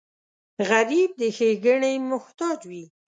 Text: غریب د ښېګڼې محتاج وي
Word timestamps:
غریب 0.69 1.09
د 1.19 1.21
ښېګڼې 1.35 1.93
محتاج 2.09 2.59
وي 2.69 2.83